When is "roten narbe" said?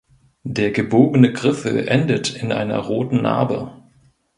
2.79-3.71